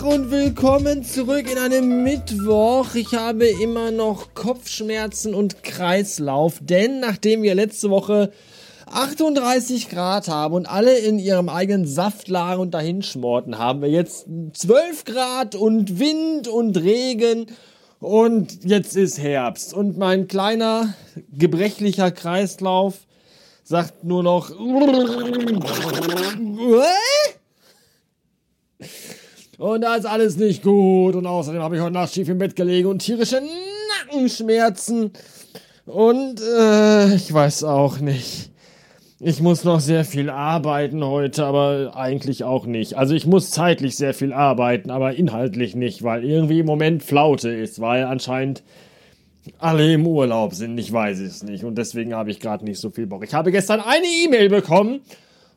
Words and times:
Tag 0.00 0.08
und 0.08 0.30
willkommen 0.30 1.04
zurück 1.04 1.50
in 1.50 1.58
einem 1.58 2.02
Mittwoch. 2.02 2.94
Ich 2.94 3.12
habe 3.12 3.46
immer 3.46 3.90
noch 3.90 4.32
Kopfschmerzen 4.34 5.34
und 5.34 5.62
Kreislauf, 5.62 6.58
denn 6.62 7.00
nachdem 7.00 7.42
wir 7.42 7.54
letzte 7.54 7.90
Woche 7.90 8.32
38 8.90 9.90
Grad 9.90 10.28
haben 10.28 10.54
und 10.54 10.66
alle 10.70 10.96
in 10.96 11.18
ihrem 11.18 11.50
eigenen 11.50 11.86
Saft 11.86 12.28
lagen 12.28 12.62
und 12.62 12.72
dahinschmorten, 12.72 13.58
haben 13.58 13.82
wir 13.82 13.90
jetzt 13.90 14.26
12 14.54 15.04
Grad 15.04 15.54
und 15.54 15.98
Wind 15.98 16.48
und 16.48 16.78
Regen. 16.78 17.46
Und 17.98 18.64
jetzt 18.64 18.96
ist 18.96 19.18
Herbst. 19.18 19.74
Und 19.74 19.98
mein 19.98 20.28
kleiner 20.28 20.94
gebrechlicher 21.30 22.10
Kreislauf 22.10 23.06
sagt 23.64 24.04
nur 24.04 24.22
noch 24.22 24.50
und 29.60 29.82
da 29.82 29.94
ist 29.94 30.06
alles 30.06 30.38
nicht 30.38 30.62
gut. 30.62 31.14
Und 31.14 31.26
außerdem 31.26 31.60
habe 31.60 31.76
ich 31.76 31.82
heute 31.82 31.92
Nacht 31.92 32.14
schief 32.14 32.30
im 32.30 32.38
Bett 32.38 32.56
gelegen 32.56 32.88
und 32.88 33.00
tierische 33.00 33.42
Nackenschmerzen. 34.06 35.10
Und 35.84 36.40
äh, 36.40 37.14
ich 37.14 37.30
weiß 37.30 37.64
auch 37.64 37.98
nicht. 38.00 38.50
Ich 39.18 39.42
muss 39.42 39.64
noch 39.64 39.80
sehr 39.80 40.06
viel 40.06 40.30
arbeiten 40.30 41.04
heute, 41.04 41.44
aber 41.44 41.92
eigentlich 41.94 42.42
auch 42.42 42.64
nicht. 42.64 42.96
Also 42.96 43.14
ich 43.14 43.26
muss 43.26 43.50
zeitlich 43.50 43.96
sehr 43.96 44.14
viel 44.14 44.32
arbeiten, 44.32 44.90
aber 44.90 45.14
inhaltlich 45.14 45.74
nicht, 45.74 46.02
weil 46.02 46.24
irgendwie 46.24 46.60
im 46.60 46.66
Moment 46.66 47.02
Flaute 47.02 47.50
ist, 47.50 47.82
weil 47.82 48.04
anscheinend 48.04 48.62
alle 49.58 49.92
im 49.92 50.06
Urlaub 50.06 50.54
sind. 50.54 50.78
Ich 50.78 50.90
weiß 50.90 51.18
es 51.18 51.42
nicht 51.42 51.64
und 51.64 51.76
deswegen 51.76 52.14
habe 52.14 52.30
ich 52.30 52.40
gerade 52.40 52.64
nicht 52.64 52.80
so 52.80 52.88
viel 52.88 53.06
Bock. 53.06 53.24
Ich 53.24 53.34
habe 53.34 53.52
gestern 53.52 53.80
eine 53.80 54.06
E-Mail 54.24 54.48
bekommen 54.48 55.00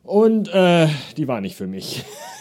und 0.04 0.54
äh, 0.54 0.88
die 1.16 1.30
war 1.30 1.40
nicht 1.40 1.56
für 1.56 1.68
mich. 1.68 2.04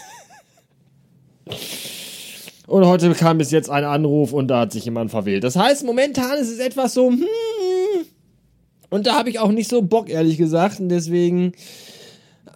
Und 2.67 2.87
heute 2.87 3.13
kam 3.15 3.39
bis 3.39 3.51
jetzt 3.51 3.69
ein 3.69 3.85
Anruf 3.85 4.33
und 4.33 4.49
da 4.49 4.61
hat 4.61 4.73
sich 4.73 4.85
jemand 4.85 5.11
verwählt. 5.11 5.45
Das 5.45 5.57
heißt, 5.57 5.85
momentan 5.85 6.39
ist 6.39 6.49
es 6.49 6.59
etwas 6.59 6.95
so, 6.95 7.11
hmm, 7.11 7.27
und 8.93 9.07
da 9.07 9.15
habe 9.15 9.31
ich 9.31 9.39
auch 9.39 9.51
nicht 9.51 9.71
so 9.71 9.83
Bock, 9.83 10.11
ehrlich 10.11 10.37
gesagt. 10.37 10.79
Und 10.79 10.91
deswegen, 10.91 11.55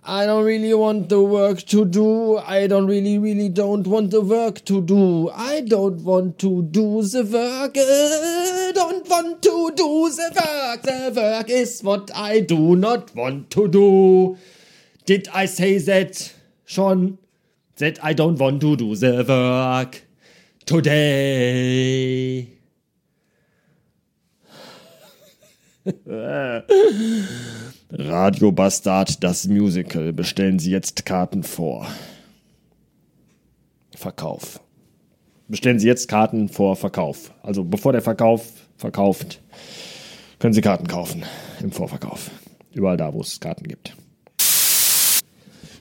I 0.07 0.27
don't 0.27 0.45
really 0.45 0.73
want 0.73 1.09
the 1.09 1.17
work 1.17 1.67
to 1.67 1.85
do. 1.85 2.39
I 2.39 2.69
don't 2.69 2.87
really, 2.87 3.19
really 3.19 3.49
don't 3.49 3.87
want 3.87 4.13
the 4.13 4.21
work 4.21 4.65
to 4.67 4.81
do. 4.81 5.31
I 5.31 5.63
don't 5.63 6.05
want 6.05 6.39
to 6.41 6.63
do 6.63 7.03
the 7.03 7.25
work. 7.25 7.77
I 7.77 8.73
don't 8.73 9.09
want 9.09 9.43
to 9.43 9.71
do 9.75 10.11
the 10.11 10.31
work. 10.35 10.83
The 10.83 11.13
work 11.15 11.51
is 11.51 11.83
what 11.83 12.11
I 12.15 12.41
do 12.41 12.77
not 12.77 13.17
want 13.17 13.51
to 13.53 13.67
do. 13.67 14.37
Did 15.07 15.29
I 15.35 15.47
say 15.47 15.79
that 15.79 16.33
schon? 16.67 17.19
That 17.77 18.03
I 18.03 18.15
don't 18.15 18.39
want 18.39 18.61
to 18.61 18.77
do 18.77 18.95
the 18.95 19.25
work 19.27 20.03
today. 20.65 22.49
Radio 27.93 28.51
Bastard, 28.51 29.23
das 29.23 29.47
Musical. 29.47 30.13
Bestellen 30.13 30.59
Sie 30.59 30.71
jetzt 30.73 31.05
Karten 31.05 31.45
vor. 31.45 31.87
Verkauf. 33.95 34.61
Bestellen 35.49 35.79
Sie 35.79 35.87
jetzt 35.87 36.09
Karten 36.09 36.49
vor 36.49 36.75
Verkauf. 36.75 37.33
Also 37.43 37.63
bevor 37.63 37.93
der 37.93 38.03
Verkauf 38.03 38.53
verkauft, 38.77 39.41
können 40.41 40.53
Sie 40.55 40.61
Karten 40.61 40.89
kaufen 40.89 41.23
im 41.63 41.71
Vorverkauf. 41.71 42.31
Überall 42.73 42.97
da, 42.97 43.15
wo 43.15 43.21
es 43.21 43.39
Karten 43.39 43.69
gibt. 43.69 43.97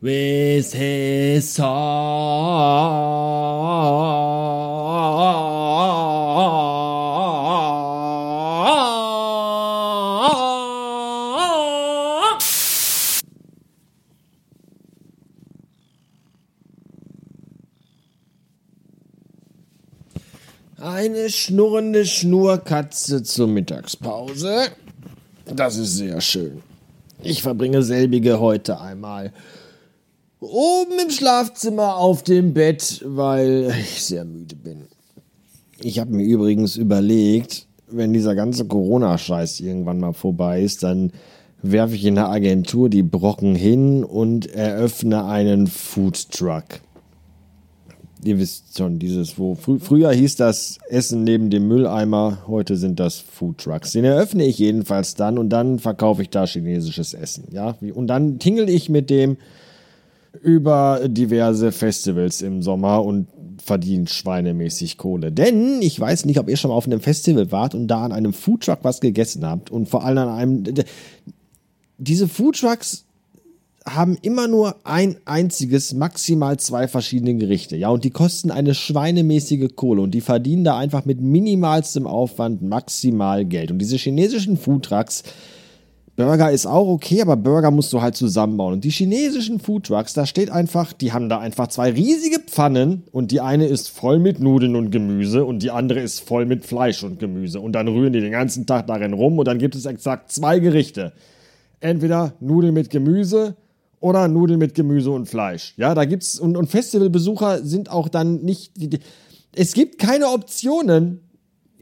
with 0.00 0.72
his 0.72 1.54
song. 1.54 3.08
Eine 20.80 21.28
schnurrende 21.30 22.06
Schnurkatze 22.06 23.22
zur 23.22 23.48
Mittagspause. 23.48 24.68
Das 25.46 25.76
ist 25.76 25.96
sehr 25.96 26.20
schön. 26.20 26.62
Ich 27.22 27.42
verbringe 27.42 27.82
selbige 27.82 28.38
heute 28.38 28.80
einmal 28.80 29.32
oben 30.40 30.98
im 31.02 31.10
Schlafzimmer 31.10 31.96
auf 31.96 32.22
dem 32.22 32.54
Bett, 32.54 33.02
weil 33.04 33.72
ich 33.80 34.04
sehr 34.04 34.24
müde 34.24 34.56
bin. 34.56 34.82
Ich 35.80 35.98
habe 35.98 36.12
mir 36.12 36.24
übrigens 36.24 36.76
überlegt, 36.76 37.66
wenn 37.90 38.12
dieser 38.12 38.34
ganze 38.34 38.66
Corona-Scheiß 38.66 39.60
irgendwann 39.60 40.00
mal 40.00 40.12
vorbei 40.12 40.62
ist, 40.62 40.82
dann 40.82 41.12
werfe 41.62 41.94
ich 41.94 42.04
in 42.04 42.16
der 42.16 42.28
Agentur 42.28 42.88
die 42.88 43.02
Brocken 43.02 43.54
hin 43.54 44.04
und 44.04 44.46
eröffne 44.46 45.24
einen 45.24 45.66
Food 45.66 46.30
Truck. 46.30 46.80
Ihr 48.24 48.38
wisst 48.38 48.76
schon, 48.76 48.98
dieses, 48.98 49.38
wo 49.38 49.54
fr 49.54 49.78
früher 49.78 50.12
hieß 50.12 50.36
das 50.36 50.78
Essen 50.88 51.22
neben 51.22 51.50
dem 51.50 51.68
Mülleimer, 51.68 52.38
heute 52.48 52.76
sind 52.76 52.98
das 52.98 53.18
Food 53.18 53.58
Trucks. 53.58 53.92
Den 53.92 54.04
eröffne 54.04 54.44
ich 54.44 54.58
jedenfalls 54.58 55.14
dann 55.14 55.38
und 55.38 55.50
dann 55.50 55.78
verkaufe 55.78 56.22
ich 56.22 56.30
da 56.30 56.44
chinesisches 56.44 57.14
Essen. 57.14 57.44
Ja, 57.52 57.76
und 57.94 58.08
dann 58.08 58.40
tingel 58.40 58.68
ich 58.68 58.88
mit 58.88 59.08
dem 59.08 59.36
über 60.42 61.08
diverse 61.08 61.72
Festivals 61.72 62.42
im 62.42 62.62
Sommer 62.62 63.04
und 63.04 63.28
verdient 63.62 64.10
schweinemäßig 64.10 64.96
Kohle. 64.98 65.32
Denn 65.32 65.82
ich 65.82 65.98
weiß 65.98 66.24
nicht, 66.24 66.38
ob 66.38 66.48
ihr 66.48 66.56
schon 66.56 66.70
mal 66.70 66.76
auf 66.76 66.86
einem 66.86 67.00
Festival 67.00 67.50
wart 67.52 67.74
und 67.74 67.88
da 67.88 68.04
an 68.04 68.12
einem 68.12 68.32
Foodtruck 68.32 68.78
was 68.82 69.00
gegessen 69.00 69.46
habt 69.46 69.70
und 69.70 69.88
vor 69.88 70.04
allem 70.04 70.18
an 70.18 70.28
einem. 70.28 70.64
Diese 71.98 72.28
Foodtrucks 72.28 73.04
haben 73.84 74.18
immer 74.22 74.48
nur 74.48 74.76
ein 74.84 75.16
einziges, 75.24 75.94
maximal 75.94 76.58
zwei 76.58 76.88
verschiedene 76.88 77.34
Gerichte. 77.36 77.76
Ja, 77.76 77.88
und 77.88 78.04
die 78.04 78.10
kosten 78.10 78.50
eine 78.50 78.74
schweinemäßige 78.74 79.70
Kohle 79.74 80.02
und 80.02 80.12
die 80.12 80.20
verdienen 80.20 80.64
da 80.64 80.76
einfach 80.76 81.04
mit 81.04 81.20
minimalstem 81.20 82.06
Aufwand 82.06 82.62
maximal 82.62 83.44
Geld. 83.44 83.70
Und 83.70 83.78
diese 83.78 83.96
chinesischen 83.96 84.56
Foodtrucks 84.56 85.24
Burger 86.18 86.50
ist 86.50 86.66
auch 86.66 86.88
okay, 86.88 87.22
aber 87.22 87.36
Burger 87.36 87.70
musst 87.70 87.92
du 87.92 88.02
halt 88.02 88.16
zusammenbauen. 88.16 88.72
Und 88.72 88.82
die 88.82 88.90
chinesischen 88.90 89.60
Foodtrucks, 89.60 90.14
da 90.14 90.26
steht 90.26 90.50
einfach, 90.50 90.92
die 90.92 91.12
haben 91.12 91.28
da 91.28 91.38
einfach 91.38 91.68
zwei 91.68 91.92
riesige 91.92 92.40
Pfannen 92.40 93.04
und 93.12 93.30
die 93.30 93.40
eine 93.40 93.68
ist 93.68 93.88
voll 93.88 94.18
mit 94.18 94.40
Nudeln 94.40 94.74
und 94.74 94.90
Gemüse 94.90 95.44
und 95.44 95.62
die 95.62 95.70
andere 95.70 96.00
ist 96.00 96.18
voll 96.18 96.44
mit 96.44 96.66
Fleisch 96.66 97.04
und 97.04 97.20
Gemüse. 97.20 97.60
Und 97.60 97.70
dann 97.70 97.86
rühren 97.86 98.12
die 98.12 98.20
den 98.20 98.32
ganzen 98.32 98.66
Tag 98.66 98.88
darin 98.88 99.12
rum 99.12 99.38
und 99.38 99.46
dann 99.46 99.58
gibt 99.58 99.76
es 99.76 99.86
exakt 99.86 100.32
zwei 100.32 100.58
Gerichte. 100.58 101.12
Entweder 101.78 102.32
Nudeln 102.40 102.74
mit 102.74 102.90
Gemüse 102.90 103.54
oder 104.00 104.26
Nudeln 104.26 104.58
mit 104.58 104.74
Gemüse 104.74 105.12
und 105.12 105.26
Fleisch. 105.26 105.74
Ja, 105.76 105.94
da 105.94 106.04
gibt's, 106.04 106.40
und, 106.40 106.56
und 106.56 106.66
Festivalbesucher 106.66 107.62
sind 107.62 107.92
auch 107.92 108.08
dann 108.08 108.42
nicht, 108.42 108.72
die, 108.74 108.98
es 109.54 109.72
gibt 109.72 110.00
keine 110.00 110.30
Optionen, 110.30 111.27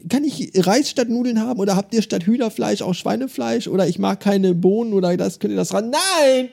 kann 0.09 0.25
ich 0.25 0.53
Reis 0.67 0.91
statt 0.91 1.09
Nudeln 1.09 1.41
haben 1.41 1.61
oder 1.61 1.77
habt 1.77 1.95
ihr 1.95 2.03
statt 2.03 2.25
Hühnerfleisch 2.25 2.83
auch 2.83 2.95
Schweinefleisch 2.95 3.69
oder 3.69 3.87
ich 3.87 3.99
mag 3.99 4.21
keine 4.21 4.55
Bohnen 4.55 4.93
oder 4.93 5.17
das 5.17 5.39
könnt 5.39 5.53
ihr 5.53 5.57
das 5.57 5.75
ran? 5.75 5.91
Nein! 5.91 6.51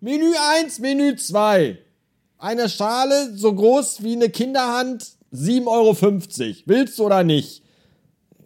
Menü 0.00 0.32
1, 0.60 0.78
Menü 0.80 1.16
2. 1.16 1.78
Eine 2.38 2.68
Schale 2.68 3.34
so 3.34 3.54
groß 3.54 4.02
wie 4.02 4.12
eine 4.12 4.28
Kinderhand, 4.28 5.04
7,50 5.32 5.66
Euro. 5.66 5.96
Willst 6.66 6.98
du 6.98 7.06
oder 7.06 7.24
nicht? 7.24 7.62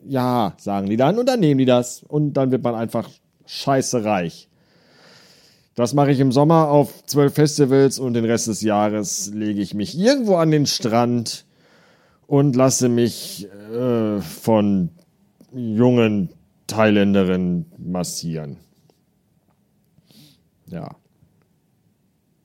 Ja, 0.06 0.54
sagen 0.58 0.88
die 0.88 0.96
dann 0.96 1.19
und 1.19 1.26
dann 1.26 1.40
nehmen 1.40 1.58
die 1.58 1.66
das 1.66 2.02
und 2.02 2.34
dann 2.34 2.50
wird 2.50 2.62
man 2.62 2.75
einfach 2.75 3.10
scheiße 3.46 4.04
reich. 4.04 4.48
Das 5.75 5.94
mache 5.94 6.12
ich 6.12 6.20
im 6.20 6.32
Sommer 6.32 6.69
auf 6.69 7.04
zwölf 7.06 7.34
Festivals 7.34 7.98
und 7.98 8.14
den 8.14 8.25
Rest 8.25 8.48
des 8.48 8.60
Jahres 8.62 9.31
lege 9.34 9.60
ich 9.60 9.75
mich 9.75 9.98
irgendwo 9.98 10.37
an 10.37 10.50
den 10.50 10.66
Strand 10.66 11.44
und 12.30 12.54
lasse 12.54 12.88
mich 12.88 13.48
äh, 13.72 14.20
von 14.20 14.90
jungen 15.52 16.28
Thailänderinnen 16.68 17.66
massieren. 17.76 18.56
Ja. 20.66 20.94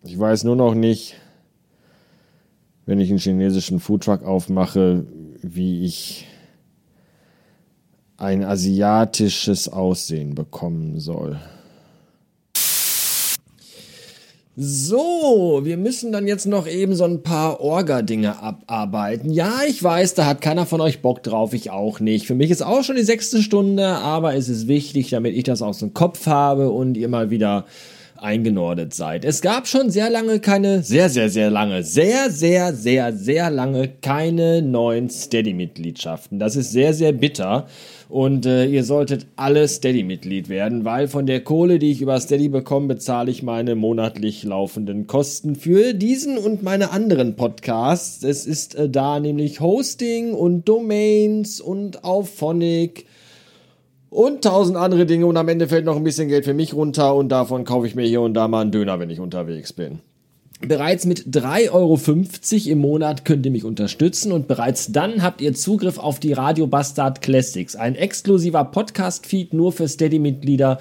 Ich 0.01 0.17
weiß 0.17 0.43
nur 0.43 0.55
noch 0.55 0.73
nicht, 0.73 1.17
wenn 2.87 2.99
ich 2.99 3.11
einen 3.11 3.19
chinesischen 3.19 3.79
Foodtruck 3.79 4.23
aufmache, 4.23 5.05
wie 5.43 5.85
ich 5.85 6.25
ein 8.17 8.43
asiatisches 8.43 9.69
Aussehen 9.69 10.33
bekommen 10.33 10.99
soll. 10.99 11.39
So, 14.57 15.62
wir 15.63 15.75
müssen 15.75 16.13
dann 16.13 16.28
jetzt 16.28 16.46
noch 16.46 16.66
eben 16.66 16.96
so 16.96 17.04
ein 17.04 17.24
paar 17.24 17.60
Orga-Dinge 17.60 18.42
abarbeiten. 18.42 19.30
Ja, 19.30 19.52
ich 19.68 19.84
weiß, 19.84 20.13
da 20.13 20.25
hat 20.25 20.40
keiner 20.40 20.66
von 20.66 20.80
euch 20.80 21.02
Bock 21.02 21.24
drauf, 21.24 21.54
ich 21.54 21.72
auch 21.72 22.00
nicht. 22.00 22.25
Für 22.25 22.36
mich 22.36 22.52
ist 22.52 22.62
auch 22.62 22.81
schon 22.81 22.96
die 22.96 23.04
sechste 23.04 23.42
Stunde, 23.42 23.86
aber 23.86 24.34
es 24.36 24.48
ist 24.48 24.69
wichtig, 24.69 25.10
damit 25.10 25.36
ich 25.36 25.44
das 25.44 25.62
aus 25.62 25.80
dem 25.80 25.94
Kopf 25.94 26.25
habe 26.28 26.69
und 26.69 26.96
ihr 26.96 27.10
mal 27.10 27.30
wieder 27.30 27.66
eingenordet 28.17 28.94
seid. 28.94 29.25
Es 29.25 29.41
gab 29.41 29.67
schon 29.67 29.89
sehr 29.89 30.09
lange 30.09 30.39
keine, 30.39 30.83
sehr, 30.83 31.09
sehr, 31.09 31.29
sehr 31.29 31.50
lange, 31.50 31.83
sehr, 31.83 32.29
sehr, 32.29 32.73
sehr, 32.73 33.13
sehr 33.13 33.50
lange 33.50 33.89
keine 34.01 34.62
neuen 34.62 35.09
Steady-Mitgliedschaften. 35.09 36.39
Das 36.39 36.56
ist 36.56 36.71
sehr, 36.71 36.94
sehr 36.94 37.12
bitter. 37.12 37.67
Und 38.07 38.45
äh, 38.45 38.65
ihr 38.65 38.83
solltet 38.83 39.27
alle 39.35 39.67
Steady-Mitglied 39.67 40.47
werden, 40.47 40.85
weil 40.85 41.07
von 41.07 41.25
der 41.25 41.44
Kohle, 41.44 41.79
die 41.79 41.91
ich 41.91 42.01
über 42.01 42.19
Steady 42.19 42.50
bekomme, 42.50 42.88
bezahle 42.88 43.31
ich 43.31 43.41
meine 43.41 43.75
monatlich 43.75 44.44
laufenden 44.44 45.07
Kosten 45.07 45.56
für 45.56 45.94
diesen 45.94 46.38
und 46.38 46.61
meine 46.61 46.91
anderen 46.91 47.35
Podcasts. 47.35 48.23
Es 48.23 48.45
ist 48.45 48.75
äh, 48.75 48.89
da 48.89 49.19
nämlich 49.19 49.59
Hosting 49.59 50.33
und 50.33 50.69
Domains 50.69 51.59
und 51.59 52.03
Auphonic 52.03 53.06
und 54.15 54.44
tausend 54.44 54.77
andere 54.77 55.06
Dinge 55.06 55.25
und 55.25 55.35
am 55.35 55.50
Ende 55.50 55.67
fällt 55.67 55.83
noch 55.83 55.97
ein 55.97 56.03
bisschen 56.03 56.29
Geld 56.29 56.45
für 56.45 56.53
mich 56.53 56.73
runter 56.73 57.13
und 57.15 57.29
davon 57.29 57.65
kaufe 57.65 57.85
ich 57.85 57.95
mir 57.95 58.07
hier 58.07 58.21
und 58.21 58.33
da 58.33 58.47
mal 58.47 58.62
einen 58.62 58.71
Döner, 58.71 58.97
wenn 59.00 59.09
ich 59.09 59.19
unterwegs 59.19 59.73
bin. 59.73 60.00
Bereits 60.62 61.06
mit 61.06 61.35
3,50 61.35 61.71
Euro 61.73 62.71
im 62.71 62.79
Monat 62.79 63.25
könnt 63.25 63.45
ihr 63.45 63.51
mich 63.51 63.65
unterstützen 63.65 64.31
und 64.31 64.47
bereits 64.47 64.94
dann 64.94 65.21
habt 65.21 65.41
ihr 65.41 65.53
Zugriff 65.53 65.97
auf 65.97 66.21
die 66.21 66.31
Radio 66.31 66.65
Bastard 66.65 67.21
Classics, 67.21 67.75
ein 67.75 67.95
exklusiver 67.95 68.63
Podcast-Feed 68.63 69.53
nur 69.53 69.73
für 69.73 69.89
Steady-Mitglieder 69.89 70.79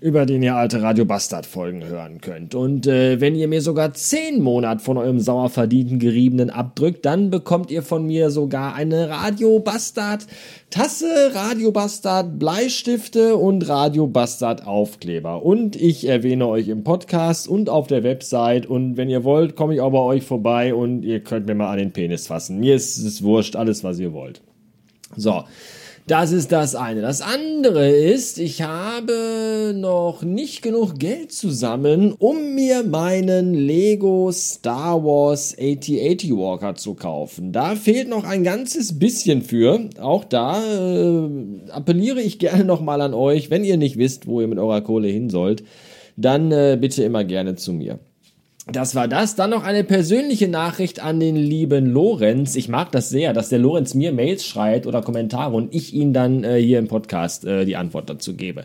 über 0.00 0.26
den 0.26 0.42
ihr 0.42 0.54
alte 0.54 0.82
Radio 0.82 1.04
Bastard 1.04 1.46
Folgen 1.46 1.84
hören 1.84 2.20
könnt. 2.20 2.54
Und 2.54 2.86
äh, 2.86 3.20
wenn 3.20 3.34
ihr 3.34 3.48
mir 3.48 3.62
sogar 3.62 3.94
10 3.94 4.42
Monat 4.42 4.82
von 4.82 4.96
eurem 4.96 5.20
sauer 5.20 5.50
verdienten 5.50 5.98
Geriebenen 5.98 6.50
abdrückt, 6.50 7.04
dann 7.04 7.30
bekommt 7.30 7.70
ihr 7.70 7.82
von 7.82 8.06
mir 8.06 8.30
sogar 8.30 8.74
eine 8.74 9.08
Radio 9.08 9.58
Bastard 9.58 10.26
Tasse, 10.70 11.30
Radio 11.34 11.70
Bastard 11.70 12.38
Bleistifte 12.38 13.36
und 13.36 13.68
Radio 13.68 14.06
Bastard 14.06 14.66
Aufkleber. 14.66 15.44
Und 15.44 15.76
ich 15.76 16.08
erwähne 16.08 16.48
euch 16.48 16.68
im 16.68 16.82
Podcast 16.82 17.46
und 17.46 17.68
auf 17.68 17.86
der 17.86 18.02
Website. 18.02 18.66
Und 18.66 18.96
wenn 18.96 19.08
ihr 19.08 19.22
wollt, 19.22 19.54
komme 19.54 19.74
ich 19.74 19.80
auch 19.80 19.92
bei 19.92 19.98
euch 19.98 20.24
vorbei 20.24 20.74
und 20.74 21.04
ihr 21.04 21.20
könnt 21.20 21.46
mir 21.46 21.54
mal 21.54 21.70
an 21.70 21.78
den 21.78 21.92
Penis 21.92 22.26
fassen. 22.26 22.58
Mir 22.58 22.74
ist 22.74 22.98
es 22.98 23.22
wurscht, 23.22 23.54
alles 23.54 23.84
was 23.84 23.98
ihr 24.00 24.12
wollt. 24.12 24.42
So. 25.16 25.44
Das 26.06 26.32
ist 26.32 26.52
das 26.52 26.74
eine. 26.74 27.00
Das 27.00 27.22
andere 27.22 27.88
ist, 27.88 28.38
ich 28.38 28.60
habe 28.60 29.72
noch 29.74 30.22
nicht 30.22 30.60
genug 30.60 30.98
Geld 30.98 31.32
zusammen, 31.32 32.12
um 32.18 32.54
mir 32.54 32.82
meinen 32.82 33.54
Lego 33.54 34.30
Star 34.30 35.02
Wars 35.02 35.56
8080 35.58 36.32
Walker 36.36 36.74
zu 36.74 36.92
kaufen. 36.92 37.52
Da 37.52 37.74
fehlt 37.74 38.10
noch 38.10 38.24
ein 38.24 38.44
ganzes 38.44 38.98
bisschen 38.98 39.40
für. 39.40 39.88
Auch 39.98 40.24
da 40.24 40.62
äh, 40.62 41.70
appelliere 41.70 42.20
ich 42.20 42.38
gerne 42.38 42.64
nochmal 42.64 43.00
an 43.00 43.14
euch, 43.14 43.48
wenn 43.48 43.64
ihr 43.64 43.78
nicht 43.78 43.96
wisst, 43.96 44.26
wo 44.26 44.42
ihr 44.42 44.46
mit 44.46 44.58
eurer 44.58 44.82
Kohle 44.82 45.08
hin 45.08 45.30
sollt, 45.30 45.64
dann 46.18 46.52
äh, 46.52 46.76
bitte 46.78 47.02
immer 47.02 47.24
gerne 47.24 47.54
zu 47.54 47.72
mir. 47.72 47.98
Das 48.66 48.94
war 48.94 49.08
das. 49.08 49.36
Dann 49.36 49.50
noch 49.50 49.62
eine 49.62 49.84
persönliche 49.84 50.48
Nachricht 50.48 51.00
an 51.00 51.20
den 51.20 51.36
lieben 51.36 51.84
Lorenz. 51.84 52.56
Ich 52.56 52.70
mag 52.70 52.90
das 52.92 53.10
sehr, 53.10 53.34
dass 53.34 53.50
der 53.50 53.58
Lorenz 53.58 53.92
mir 53.92 54.10
Mails 54.10 54.46
schreibt 54.46 54.86
oder 54.86 55.02
Kommentare 55.02 55.54
und 55.54 55.74
ich 55.74 55.92
ihn 55.92 56.14
dann 56.14 56.44
äh, 56.44 56.62
hier 56.62 56.78
im 56.78 56.88
Podcast 56.88 57.44
äh, 57.44 57.66
die 57.66 57.76
Antwort 57.76 58.08
dazu 58.08 58.34
gebe. 58.34 58.64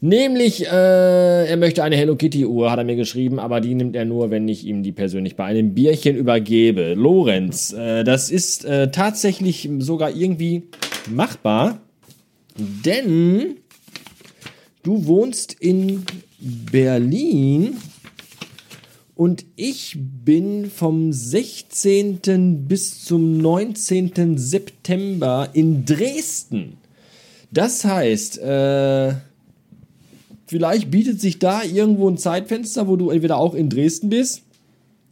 Nämlich, 0.00 0.66
äh, 0.66 1.46
er 1.46 1.56
möchte 1.58 1.84
eine 1.84 1.96
Hello 1.96 2.16
Kitty 2.16 2.44
Uhr, 2.44 2.72
hat 2.72 2.78
er 2.78 2.84
mir 2.84 2.96
geschrieben, 2.96 3.38
aber 3.38 3.60
die 3.60 3.76
nimmt 3.76 3.94
er 3.94 4.04
nur, 4.04 4.32
wenn 4.32 4.48
ich 4.48 4.66
ihm 4.66 4.82
die 4.82 4.92
persönlich 4.92 5.36
bei 5.36 5.44
einem 5.44 5.74
Bierchen 5.74 6.16
übergebe. 6.16 6.94
Lorenz, 6.94 7.72
äh, 7.72 8.02
das 8.02 8.30
ist 8.30 8.64
äh, 8.64 8.90
tatsächlich 8.90 9.70
sogar 9.78 10.10
irgendwie 10.10 10.64
machbar, 11.08 11.78
denn 12.58 13.58
du 14.82 15.06
wohnst 15.06 15.52
in 15.52 16.04
Berlin 16.40 17.76
und 19.20 19.44
ich 19.54 19.98
bin 20.24 20.70
vom 20.70 21.12
16. 21.12 22.66
bis 22.66 23.04
zum 23.04 23.36
19. 23.36 24.38
September 24.38 25.50
in 25.52 25.84
Dresden. 25.84 26.78
Das 27.50 27.84
heißt, 27.84 28.38
äh, 28.38 29.12
vielleicht 30.46 30.90
bietet 30.90 31.20
sich 31.20 31.38
da 31.38 31.62
irgendwo 31.62 32.08
ein 32.08 32.16
Zeitfenster, 32.16 32.88
wo 32.88 32.96
du 32.96 33.10
entweder 33.10 33.36
auch 33.36 33.52
in 33.52 33.68
Dresden 33.68 34.08
bist, 34.08 34.40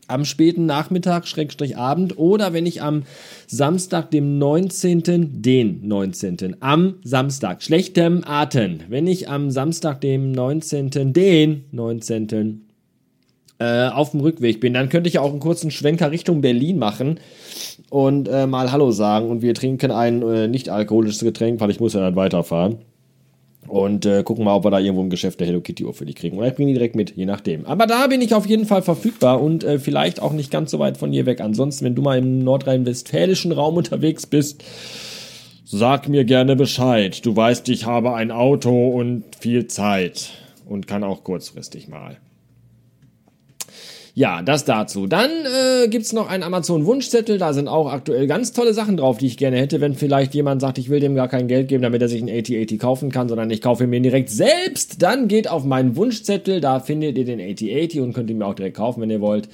am 0.07 0.25
späten 0.25 0.65
Nachmittag, 0.65 1.29
Schrägstrich 1.29 1.77
Abend, 1.77 2.17
oder 2.17 2.55
wenn 2.55 2.65
ich 2.65 2.81
am 2.81 3.03
Samstag, 3.47 4.11
dem 4.11 4.39
19., 4.39 5.43
den 5.43 5.87
19., 5.87 6.57
am 6.61 6.95
Samstag, 7.05 7.63
schlechtem 7.63 8.25
Atem, 8.25 8.79
wenn 8.89 9.07
ich 9.07 9.29
am 9.29 9.51
Samstag, 9.51 10.01
dem 10.01 10.33
19., 10.33 11.13
den 11.13 11.65
19., 11.73 12.68
äh, 13.59 13.89
auf 13.89 14.13
dem 14.13 14.21
Rückweg 14.21 14.61
bin, 14.61 14.75
dann 14.75 14.89
könnte 14.89 15.09
ich 15.09 15.19
auch 15.19 15.31
einen 15.31 15.41
kurzen 15.41 15.71
Schwenker 15.71 16.11
Richtung 16.11 16.41
Berlin 16.41 16.79
machen 16.79 17.21
und 17.91 18.29
äh, 18.29 18.47
mal 18.47 18.71
Hallo 18.71 18.91
sagen 18.91 19.29
und 19.29 19.43
wir 19.43 19.55
trinken 19.55 19.91
ein 19.91 20.23
äh, 20.23 20.49
nicht 20.49 20.69
alkoholisches 20.69 21.21
Getränk, 21.21 21.61
weil 21.61 21.71
ich 21.71 21.81
muss 21.81 21.95
ja 21.95 22.01
dann 22.01 22.17
weiterfahren. 22.17 22.79
Und 23.67 24.07
äh, 24.07 24.23
gucken 24.23 24.45
mal, 24.45 24.55
ob 24.55 24.65
wir 24.65 24.71
da 24.71 24.79
irgendwo 24.79 25.03
im 25.03 25.11
Geschäft 25.11 25.41
der 25.41 25.47
Hello 25.47 25.61
Kitty 25.61 25.85
Uhr 25.85 25.93
für 25.93 26.07
die 26.07 26.15
kriegen. 26.15 26.39
Oder 26.39 26.49
ich 26.49 26.55
bringe 26.55 26.69
die 26.69 26.75
direkt 26.75 26.97
mit, 26.97 27.15
je 27.17 27.27
nachdem. 27.27 27.67
Aber 27.67 27.87
da 27.87 28.07
bin 28.07 28.23
ich 28.23 28.33
auf 28.35 28.47
jeden 28.47 28.65
Fall 28.65 28.81
verfügbar 28.81 29.43
und 29.43 29.63
äh, 29.63 29.79
vielleicht 29.79 30.23
auch 30.23 30.33
nicht 30.33 30.51
ganz 30.51 30.71
so 30.71 30.79
weit 30.79 30.97
von 30.97 31.13
hier 31.13 31.27
weg. 31.27 31.43
Ansonsten, 31.43 31.85
wenn 31.85 31.95
du 31.95 32.01
mal 32.01 32.17
im 32.17 32.39
nordrhein-westfälischen 32.39 33.53
Raum 33.53 33.77
unterwegs 33.77 34.25
bist, 34.27 34.65
sag 35.65 36.09
mir 36.09 36.25
gerne 36.25 36.57
Bescheid. 36.57 37.27
Du 37.27 37.37
weißt, 37.37 37.69
ich 37.69 37.85
habe 37.85 38.15
ein 38.15 38.31
Auto 38.31 38.89
und 38.89 39.25
viel 39.39 39.67
Zeit 39.67 40.31
und 40.67 40.87
kann 40.87 41.05
auch 41.05 41.23
kurzfristig 41.23 41.89
mal. 41.89 42.17
Ja, 44.19 44.43
das 44.43 44.65
dazu. 44.65 45.07
Dann 45.07 45.31
äh, 45.31 45.87
gibt 45.87 46.13
noch 46.13 46.29
einen 46.29 46.43
Amazon-Wunschzettel. 46.43 47.39
Da 47.39 47.53
sind 47.53 47.69
auch 47.69 47.87
aktuell 47.93 48.27
ganz 48.27 48.53
tolle 48.53 48.75
Sachen 48.75 48.97
drauf, 48.97 49.19
die 49.19 49.29
ich 49.29 49.37
gerne 49.37 49.59
hätte, 49.59 49.81
wenn 49.81 49.95
vielleicht 49.95 50.35
jemand 50.35 50.61
sagt, 50.61 50.79
ich 50.79 50.89
will 50.89 50.99
dem 50.99 51.15
gar 51.15 51.29
kein 51.29 51.47
Geld 51.47 51.69
geben, 51.69 51.85
damit 51.85 52.03
er 52.03 52.09
sich 52.09 52.21
ein 52.21 52.29
AT-80 52.29 52.81
kaufen 52.81 53.13
kann, 53.13 53.29
sondern 53.29 53.49
ich 53.51 53.63
kaufe 53.63 53.87
mir 53.87 53.99
ihn 53.99 54.03
direkt 54.03 54.31
selbst. 54.31 55.03
Dann 55.03 55.29
geht 55.29 55.49
auf 55.49 55.63
meinen 55.63 55.95
Wunschzettel, 55.95 56.61
da 56.61 56.81
findet 56.81 57.17
ihr 57.17 57.27
den 57.27 57.39
AT-80 57.39 58.03
und 58.03 58.13
könnt 58.13 58.29
ihn 58.29 58.39
mir 58.39 58.47
auch 58.47 58.55
direkt 58.55 58.77
kaufen, 58.77 59.01
wenn 59.03 59.11
ihr 59.11 59.21
wollt. 59.21 59.49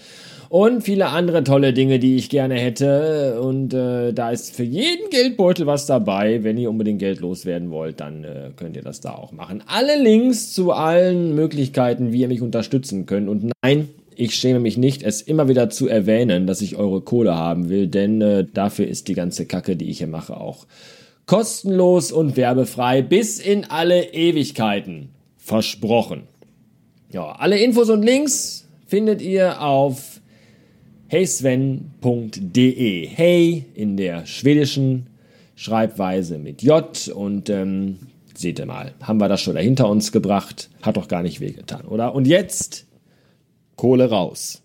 Und 0.49 0.80
viele 0.80 1.09
andere 1.09 1.44
tolle 1.44 1.75
Dinge, 1.75 1.99
die 1.99 2.16
ich 2.16 2.30
gerne 2.30 2.54
hätte. 2.54 3.42
Und 3.42 3.75
äh, 3.75 4.14
da 4.14 4.30
ist 4.30 4.56
für 4.56 4.62
jeden 4.62 5.11
Geldbeutel 5.11 5.66
was 5.66 5.85
dabei. 5.85 6.42
Wenn 6.42 6.56
ihr 6.56 6.71
unbedingt 6.71 7.00
Geld 7.00 7.21
loswerden 7.21 7.71
wollt, 7.71 8.00
dann 8.00 8.25
äh, 8.25 8.49
könnt 8.56 8.76
ihr 8.76 8.83
das 8.83 9.02
da 9.02 9.11
auch 9.11 9.33
machen. 9.33 9.62
Alle 9.66 10.02
Links 10.02 10.54
zu 10.54 10.73
allen 10.73 11.35
Möglichkeiten, 11.35 12.12
wie 12.12 12.23
ihr 12.23 12.28
mich 12.28 12.40
unterstützen 12.40 13.04
könnt. 13.04 13.28
Und 13.28 13.50
nein, 13.62 13.90
ich 14.16 14.35
schäme 14.35 14.61
mich 14.61 14.76
nicht, 14.76 15.02
es 15.02 15.23
immer 15.23 15.49
wieder 15.49 15.71
zu 15.71 15.88
erwähnen, 15.88 16.47
dass 16.47 16.61
ich 16.62 16.76
eure 16.76 17.00
Kohle 17.00 17.37
haben 17.37 17.68
will, 17.68 17.87
denn 17.87 18.21
äh, 18.21 18.44
dafür 18.52 18.87
ist 18.87 19.09
die 19.09 19.14
ganze 19.14 19.47
Kacke, 19.47 19.76
die 19.76 19.90
ich 19.90 19.99
hier 19.99 20.06
mache, 20.06 20.37
auch 20.37 20.66
kostenlos 21.26 22.12
und 22.12 22.37
werbefrei 22.37 23.02
bis 23.02 23.38
in 23.38 23.64
alle 23.64 24.12
Ewigkeiten. 24.12 25.11
Versprochen. 25.37 26.23
Ja, 27.12 27.33
alle 27.33 27.59
Infos 27.59 27.90
und 27.90 28.02
Links 28.02 28.66
findet 28.87 29.21
ihr 29.21 29.61
auf 29.61 30.21
heysven.de. 31.12 33.06
Hey 33.06 33.64
in 33.75 33.97
der 33.97 34.26
schwedischen 34.26 35.06
Schreibweise 35.54 36.38
mit 36.38 36.62
J 36.62 37.09
und 37.09 37.50
ähm, 37.50 37.99
seht 38.35 38.59
ihr 38.59 38.66
mal, 38.66 38.92
haben 39.00 39.21
wir 39.21 39.28
das 39.28 39.40
schon 39.40 39.54
dahinter 39.54 39.88
uns 39.88 40.12
gebracht. 40.12 40.71
Hat 40.83 40.97
doch 40.97 41.09
gar 41.09 41.23
nicht 41.23 41.40
wehgetan, 41.40 41.85
oder? 41.85 42.14
Und 42.14 42.26
jetzt 42.26 42.87
Kohle 43.76 44.11
raus. 44.11 44.62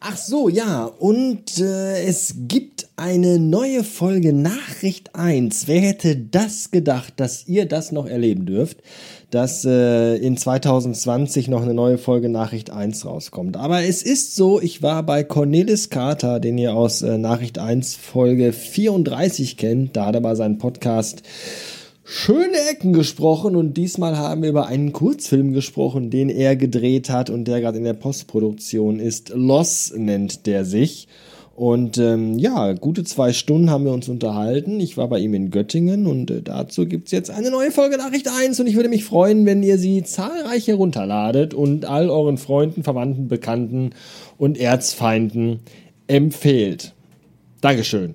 Ach 0.00 0.16
so, 0.16 0.48
ja, 0.48 0.84
und 0.84 1.58
äh, 1.58 2.04
es 2.04 2.34
gibt 2.46 2.88
eine 2.96 3.40
neue 3.40 3.82
Folge 3.82 4.32
Nachricht 4.32 5.16
1. 5.16 5.66
Wer 5.66 5.80
hätte 5.80 6.16
das 6.16 6.70
gedacht, 6.70 7.14
dass 7.16 7.48
ihr 7.48 7.66
das 7.66 7.90
noch 7.90 8.06
erleben 8.06 8.46
dürft, 8.46 8.78
dass 9.30 9.64
äh, 9.64 10.14
in 10.16 10.36
2020 10.36 11.48
noch 11.48 11.62
eine 11.62 11.74
neue 11.74 11.98
Folge 11.98 12.28
Nachricht 12.28 12.70
1 12.70 13.06
rauskommt. 13.06 13.56
Aber 13.56 13.82
es 13.82 14.02
ist 14.02 14.36
so, 14.36 14.60
ich 14.60 14.82
war 14.82 15.02
bei 15.02 15.24
Cornelis 15.24 15.90
Carter, 15.90 16.38
den 16.38 16.58
ihr 16.58 16.74
aus 16.74 17.02
äh, 17.02 17.18
Nachricht 17.18 17.58
1 17.58 17.96
Folge 17.96 18.52
34 18.52 19.56
kennt, 19.56 19.96
da 19.96 20.06
hat 20.06 20.14
er 20.14 20.20
mal 20.20 20.36
seinen 20.36 20.58
Podcast 20.58 21.22
schöne 22.10 22.56
Ecken 22.70 22.94
gesprochen 22.94 23.54
und 23.54 23.74
diesmal 23.74 24.16
haben 24.16 24.40
wir 24.40 24.48
über 24.48 24.66
einen 24.66 24.94
Kurzfilm 24.94 25.52
gesprochen, 25.52 26.08
den 26.08 26.30
er 26.30 26.56
gedreht 26.56 27.10
hat 27.10 27.28
und 27.28 27.44
der 27.44 27.60
gerade 27.60 27.76
in 27.76 27.84
der 27.84 27.92
Postproduktion 27.92 28.98
ist. 28.98 29.28
Loss 29.34 29.92
nennt 29.94 30.46
der 30.46 30.64
sich. 30.64 31.06
Und 31.54 31.98
ähm, 31.98 32.38
ja, 32.38 32.72
gute 32.72 33.04
zwei 33.04 33.34
Stunden 33.34 33.68
haben 33.68 33.84
wir 33.84 33.92
uns 33.92 34.08
unterhalten. 34.08 34.80
Ich 34.80 34.96
war 34.96 35.08
bei 35.08 35.18
ihm 35.18 35.34
in 35.34 35.50
Göttingen 35.50 36.06
und 36.06 36.30
äh, 36.30 36.40
dazu 36.40 36.86
gibt 36.86 37.08
es 37.08 37.12
jetzt 37.12 37.30
eine 37.30 37.50
neue 37.50 37.72
Folge 37.72 37.98
Nachricht 37.98 38.28
1 38.28 38.58
und 38.58 38.68
ich 38.68 38.76
würde 38.76 38.88
mich 38.88 39.04
freuen, 39.04 39.44
wenn 39.44 39.62
ihr 39.62 39.76
sie 39.76 40.02
zahlreich 40.02 40.66
herunterladet 40.66 41.52
und 41.52 41.84
all 41.84 42.08
euren 42.08 42.38
Freunden, 42.38 42.84
Verwandten, 42.84 43.28
Bekannten 43.28 43.90
und 44.38 44.56
Erzfeinden 44.56 45.60
empfehlt. 46.06 46.94
Dankeschön. 47.60 48.14